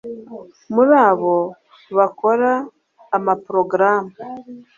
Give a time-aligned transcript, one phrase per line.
[0.73, 1.35] muri abo
[1.97, 2.51] bakora
[3.17, 4.11] amaporogaramu,